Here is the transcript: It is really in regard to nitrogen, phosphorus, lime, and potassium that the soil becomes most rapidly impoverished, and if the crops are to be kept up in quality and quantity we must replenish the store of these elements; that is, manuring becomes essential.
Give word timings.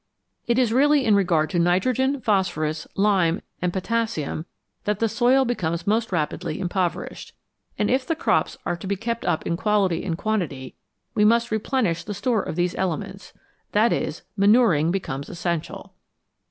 It 0.47 0.57
is 0.57 0.73
really 0.73 1.05
in 1.05 1.13
regard 1.13 1.51
to 1.51 1.59
nitrogen, 1.59 2.21
phosphorus, 2.21 2.87
lime, 2.95 3.43
and 3.61 3.71
potassium 3.71 4.47
that 4.85 4.97
the 4.97 5.07
soil 5.07 5.45
becomes 5.45 5.85
most 5.85 6.11
rapidly 6.11 6.59
impoverished, 6.59 7.35
and 7.77 7.87
if 7.87 8.07
the 8.07 8.15
crops 8.15 8.57
are 8.65 8.75
to 8.75 8.87
be 8.87 8.95
kept 8.95 9.25
up 9.25 9.45
in 9.45 9.57
quality 9.57 10.03
and 10.03 10.17
quantity 10.17 10.73
we 11.13 11.23
must 11.23 11.51
replenish 11.51 12.03
the 12.03 12.15
store 12.15 12.41
of 12.41 12.55
these 12.55 12.73
elements; 12.73 13.33
that 13.73 13.93
is, 13.93 14.23
manuring 14.35 14.89
becomes 14.89 15.29
essential. 15.29 15.93